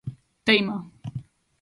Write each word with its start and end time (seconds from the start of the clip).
Teima. 0.45 0.77